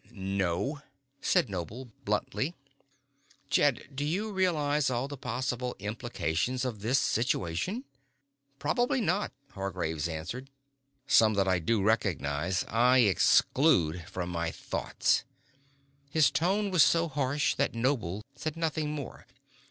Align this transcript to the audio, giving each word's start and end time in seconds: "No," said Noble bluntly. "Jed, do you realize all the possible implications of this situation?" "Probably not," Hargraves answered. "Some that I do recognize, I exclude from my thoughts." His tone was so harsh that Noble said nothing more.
"No," 0.15 0.81
said 1.21 1.47
Noble 1.47 1.91
bluntly. 2.05 2.55
"Jed, 3.51 3.87
do 3.95 4.03
you 4.03 4.31
realize 4.31 4.89
all 4.89 5.07
the 5.07 5.15
possible 5.15 5.75
implications 5.77 6.65
of 6.65 6.79
this 6.79 6.97
situation?" 6.97 7.83
"Probably 8.57 8.99
not," 8.99 9.31
Hargraves 9.51 10.07
answered. 10.07 10.49
"Some 11.05 11.35
that 11.35 11.47
I 11.47 11.59
do 11.59 11.83
recognize, 11.83 12.65
I 12.67 13.01
exclude 13.01 14.05
from 14.09 14.31
my 14.31 14.49
thoughts." 14.49 15.23
His 16.09 16.31
tone 16.31 16.71
was 16.71 16.81
so 16.81 17.07
harsh 17.07 17.53
that 17.53 17.75
Noble 17.75 18.23
said 18.35 18.57
nothing 18.57 18.89
more. 18.89 19.27